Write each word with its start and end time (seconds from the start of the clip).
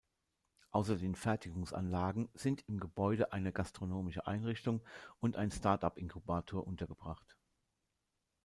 Außer 0.71 0.95
den 0.95 1.13
Fertigungsanlagen 1.13 2.27
sind 2.33 2.63
im 2.67 2.79
Gebäude 2.79 3.31
eine 3.33 3.51
gastronomische 3.53 4.25
Einrichtung 4.25 4.81
und 5.19 5.35
ein 5.35 5.51
Startup-Inkubator 5.51 6.65
untergebracht. 6.65 7.37